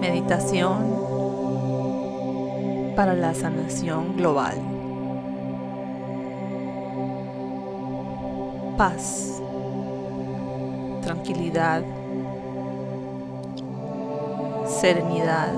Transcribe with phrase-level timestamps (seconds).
[0.00, 1.08] Meditación
[2.94, 4.56] para la sanación global.
[8.76, 9.42] Paz,
[11.02, 11.82] tranquilidad,
[14.66, 15.52] serenidad,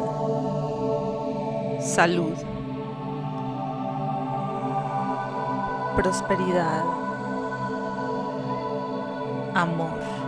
[1.81, 2.35] salud,
[5.97, 6.85] prosperidad,
[9.55, 10.20] amor.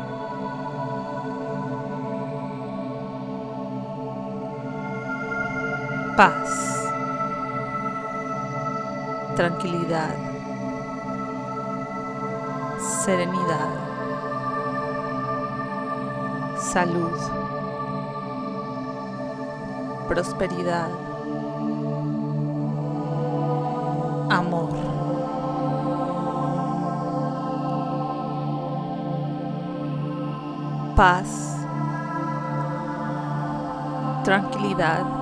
[6.17, 6.93] Paz,
[9.35, 10.15] tranquilidad,
[13.03, 13.71] serenidad,
[16.59, 17.17] salud,
[20.07, 20.91] prosperidad,
[24.29, 24.69] amor.
[30.95, 31.57] Paz,
[34.25, 35.22] tranquilidad,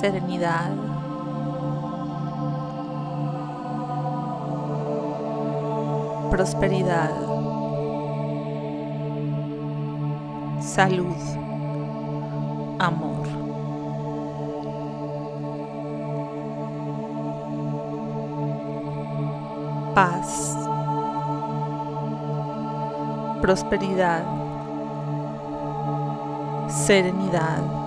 [0.00, 0.70] serenidad,
[6.30, 7.10] prosperidad,
[10.60, 11.16] salud,
[12.78, 13.26] amor.
[19.94, 20.56] Paz,
[23.42, 24.22] prosperidad,
[26.68, 27.77] serenidad,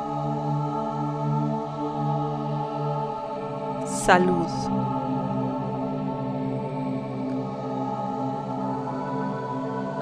[4.05, 4.81] salud.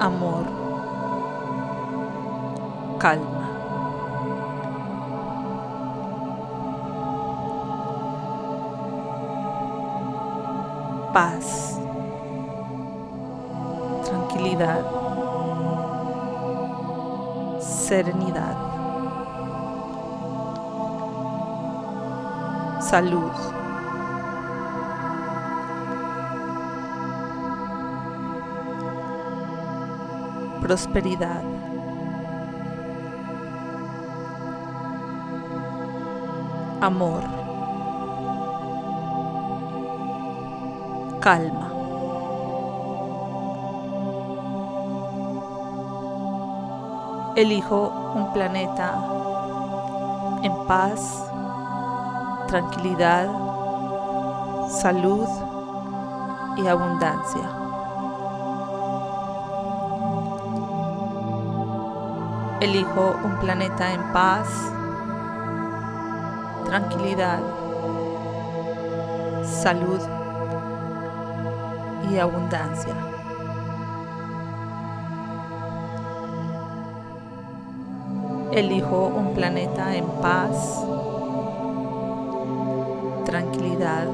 [0.00, 0.46] amor,
[2.98, 3.50] calma.
[11.12, 11.78] Paz,
[14.04, 14.84] tranquilidad,
[17.60, 18.56] serenidad,
[22.80, 23.59] salud.
[30.70, 31.42] Prosperidad.
[36.80, 37.22] Amor.
[41.20, 41.72] Calma.
[47.34, 48.94] Elijo un planeta
[50.44, 51.24] en paz,
[52.46, 53.26] tranquilidad,
[54.68, 55.26] salud
[56.58, 57.59] y abundancia.
[62.60, 64.46] Elijo un planeta en paz,
[66.66, 67.40] tranquilidad,
[69.42, 69.98] salud
[72.10, 72.94] y abundancia.
[78.52, 80.84] Elijo un planeta en paz,
[83.24, 84.06] tranquilidad,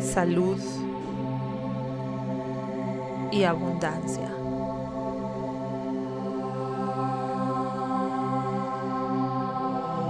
[0.00, 0.58] salud
[3.30, 4.39] y abundancia.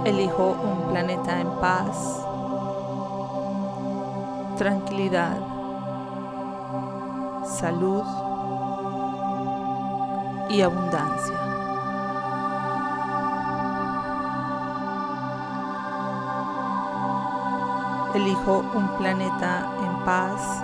[0.03, 2.25] Elijo un planeta en paz,
[4.57, 5.37] tranquilidad,
[7.45, 8.03] salud
[10.49, 11.37] y abundancia.
[18.15, 20.63] Elijo un planeta en paz,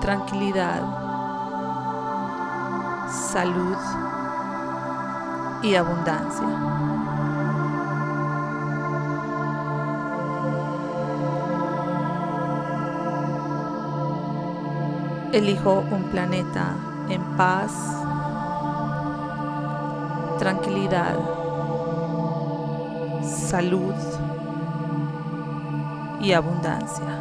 [0.00, 0.82] tranquilidad,
[3.10, 3.76] salud
[5.62, 7.01] y abundancia.
[15.32, 16.74] Elijo un planeta
[17.08, 17.72] en paz,
[20.38, 21.16] tranquilidad,
[23.22, 23.94] salud
[26.20, 27.18] y abundancia.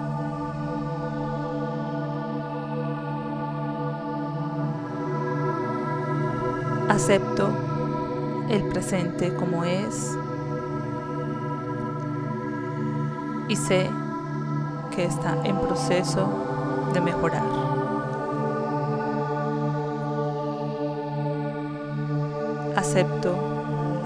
[6.90, 7.50] Acepto
[8.50, 10.18] el presente como es
[13.48, 13.90] y sé
[14.94, 16.28] que está en proceso
[16.94, 17.61] de mejorar.
[22.82, 23.36] Acepto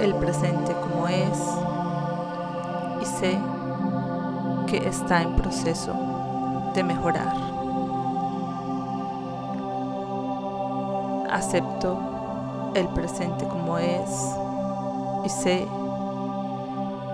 [0.01, 1.39] el presente como es
[3.01, 3.39] y sé
[4.67, 5.93] que está en proceso
[6.73, 7.33] de mejorar.
[11.31, 14.09] Acepto el presente como es
[15.23, 15.65] y sé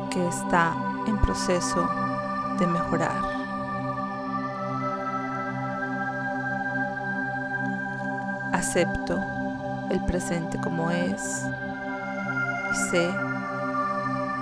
[0.10, 0.74] que está
[1.06, 1.88] en proceso
[2.57, 3.22] de mejorar.
[8.52, 9.41] Acepto
[9.92, 11.46] el presente como es
[12.72, 13.14] y sé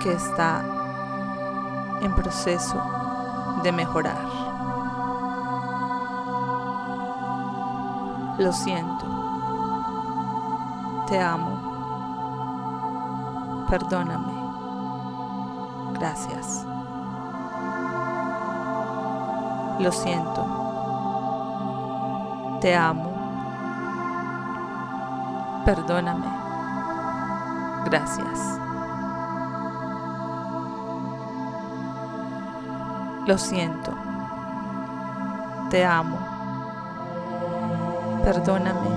[0.00, 0.62] que está
[2.00, 2.80] en proceso
[3.64, 4.16] de mejorar.
[8.38, 9.06] Lo siento.
[11.08, 11.66] Te amo.
[13.68, 14.32] Perdóname.
[15.94, 16.64] Gracias.
[19.80, 20.46] Lo siento.
[22.60, 23.09] Te amo.
[25.64, 26.26] Perdóname.
[27.84, 28.58] Gracias.
[33.26, 33.94] Lo siento.
[35.70, 36.18] Te amo.
[38.24, 38.88] Perdóname.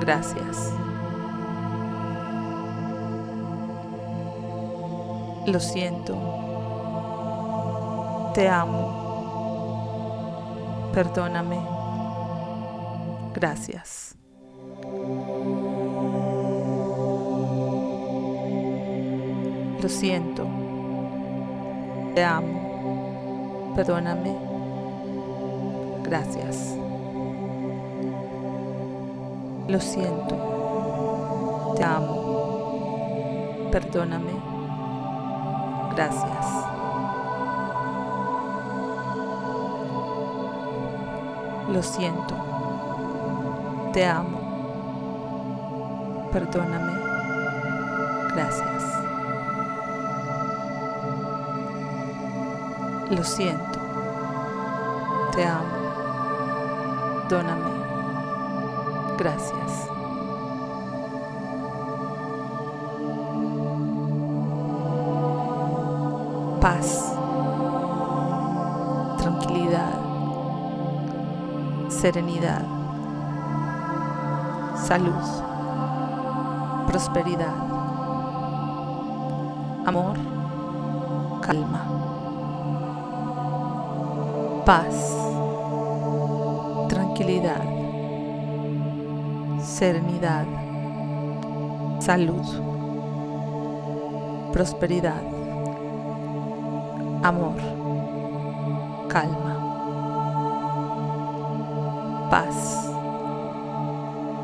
[0.00, 0.72] Gracias.
[5.46, 6.16] Lo siento.
[8.34, 9.06] Te amo.
[10.92, 11.58] Perdóname.
[13.34, 14.15] Gracias.
[19.82, 20.46] Lo siento.
[22.14, 23.72] Te amo.
[23.76, 24.34] Perdóname.
[26.02, 26.74] Gracias.
[29.68, 31.74] Lo siento.
[31.76, 33.68] Te amo.
[33.70, 34.32] Perdóname.
[35.94, 36.46] Gracias.
[41.70, 42.34] Lo siento.
[43.92, 44.38] Te amo.
[46.32, 46.92] Perdóname.
[48.34, 48.75] Gracias.
[53.10, 53.78] Lo siento.
[55.32, 55.64] Te amo.
[57.28, 57.70] Dóname.
[59.16, 59.88] Gracias.
[66.60, 67.14] Paz.
[69.18, 69.92] Tranquilidad.
[71.88, 72.62] Serenidad.
[74.74, 75.12] Salud.
[76.88, 77.54] Prosperidad.
[79.86, 80.16] Amor.
[81.40, 82.05] Calma
[84.66, 85.16] paz,
[86.88, 87.62] tranquilidad,
[89.62, 90.44] serenidad,
[92.00, 92.44] salud,
[94.52, 95.22] prosperidad,
[97.22, 97.54] amor,
[99.08, 99.54] calma,
[102.28, 102.90] paz,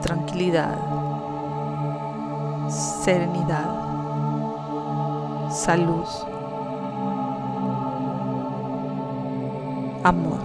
[0.02, 0.78] tranquilidad,
[3.02, 3.70] serenidad,
[5.50, 6.31] salud,
[10.04, 10.40] amor,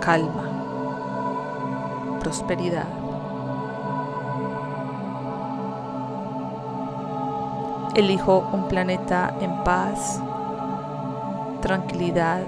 [0.00, 0.44] calma,
[2.20, 2.86] prosperidad.
[7.94, 10.20] Elijo un planeta en paz,
[11.62, 12.42] tranquilidad,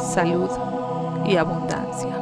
[0.00, 0.50] salud
[1.26, 2.16] y abundancia.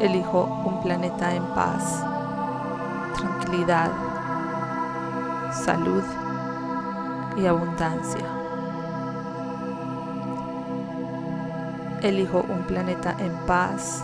[0.00, 2.04] Elijo un planeta en paz,
[3.16, 3.90] tranquilidad,
[5.52, 6.25] salud y
[7.44, 8.24] abundancia.
[12.00, 14.02] Elijo un planeta en paz,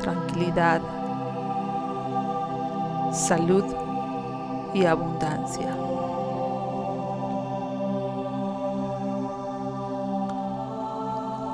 [0.00, 0.80] tranquilidad,
[3.12, 3.64] salud
[4.74, 5.74] y abundancia.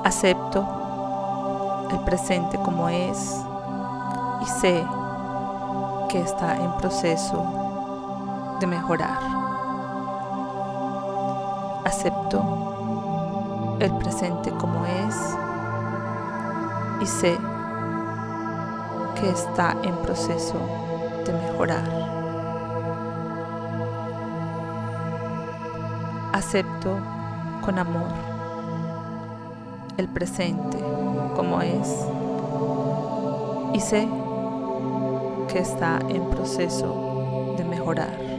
[0.03, 0.67] Acepto
[1.91, 3.41] el presente como es
[4.41, 4.85] y sé
[6.09, 9.44] que está en proceso de mejorar
[12.05, 15.15] acepto el presente como es
[17.01, 17.35] y sé
[19.19, 20.53] que está en proceso
[21.25, 21.83] de mejorar.
[26.33, 26.95] Acepto
[27.63, 28.11] con amor
[29.97, 30.77] el presente
[31.35, 32.05] como es
[33.73, 34.07] y sé
[35.51, 38.34] que está en proceso de mejorar.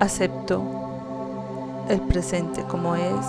[0.00, 0.62] Acepto
[1.88, 3.26] el presente como es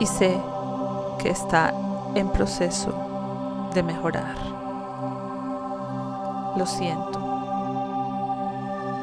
[0.00, 0.40] y sé
[1.18, 1.74] que está
[2.14, 2.92] en proceso
[3.74, 4.34] de mejorar.
[6.56, 7.18] Lo siento.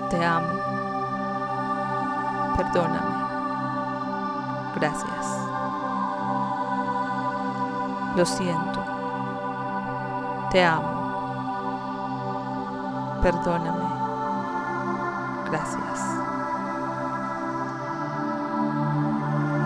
[0.10, 0.48] Te amo.
[2.58, 3.18] Perdóname.
[4.76, 5.28] Gracias.
[8.16, 8.84] Lo siento.
[10.52, 10.97] Te amo
[13.28, 13.86] perdóname.
[15.52, 16.00] Gracias.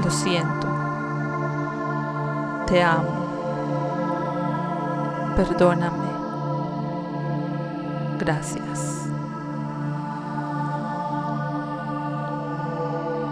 [0.03, 0.67] Lo siento.
[2.65, 3.21] Te amo.
[5.35, 6.09] Perdóname.
[8.17, 9.09] Gracias.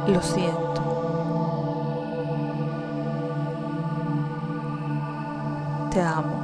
[0.08, 0.82] Lo siento.
[5.90, 6.38] Te amo.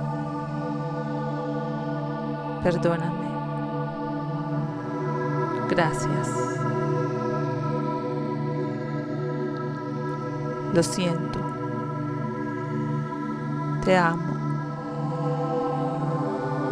[2.63, 3.24] Perdóname.
[5.69, 6.29] Gracias.
[10.73, 11.39] Lo siento.
[13.83, 14.35] Te amo.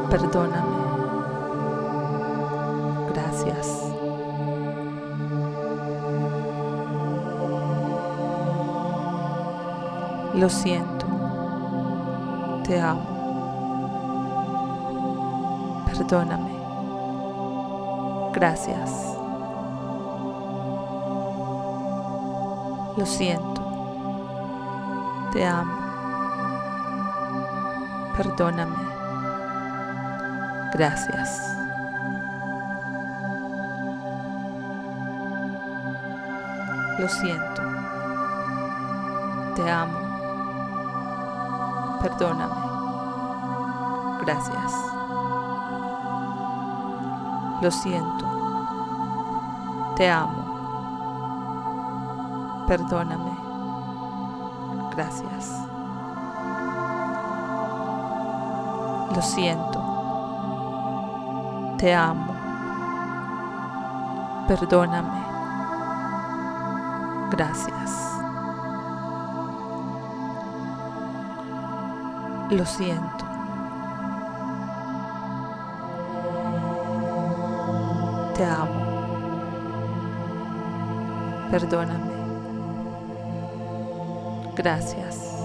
[0.09, 0.73] Perdóname.
[3.13, 3.83] Gracias.
[10.35, 11.05] Lo siento.
[12.63, 13.13] Te amo.
[15.85, 16.52] Perdóname.
[18.33, 18.89] Gracias.
[22.97, 23.61] Lo siento.
[25.31, 25.77] Te amo.
[28.17, 28.75] Perdóname.
[30.73, 31.41] Gracias.
[36.99, 37.61] Lo siento.
[39.55, 39.99] Te amo.
[42.01, 42.55] Perdóname.
[44.25, 45.02] Gracias.
[47.63, 48.25] Lo siento.
[49.95, 50.43] Te amo.
[52.67, 53.31] Perdóname.
[54.93, 55.65] Gracias.
[59.15, 59.81] Lo siento.
[61.77, 62.35] Te amo.
[64.49, 65.23] Perdóname.
[67.31, 68.19] Gracias.
[72.49, 73.32] Lo siento.
[78.35, 78.93] Te amo.
[81.51, 82.11] Perdóname.
[84.55, 85.39] Gracias.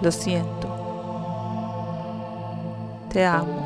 [0.00, 0.68] Lo siento.
[3.10, 3.62] Te amo.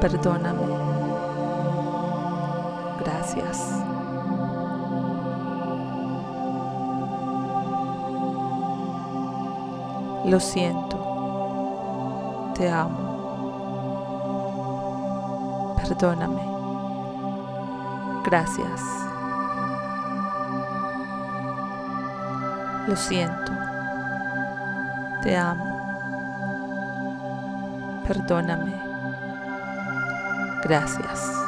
[0.00, 0.66] Perdóname.
[3.00, 3.84] Gracias.
[10.24, 10.93] Lo siento.
[12.54, 14.24] Te amo.
[15.76, 16.42] Perdóname.
[18.24, 18.80] Gracias.
[22.86, 23.52] Lo siento.
[25.22, 25.74] Te amo.
[28.06, 28.74] Perdóname.
[30.62, 31.43] Gracias.